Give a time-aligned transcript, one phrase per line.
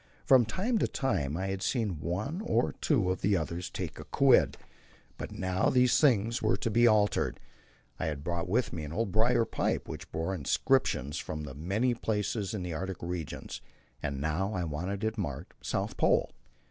[0.25, 4.03] From time to time I had seen one or two of the others take a
[4.03, 4.57] quid,
[5.19, 7.39] but now these things were to be altered.
[7.99, 12.55] I had brought with me an old briar pipe, which bore inscriptions from many places
[12.55, 13.61] in the Arctic regions,
[14.01, 16.31] and now I wanted it marked "South Pole."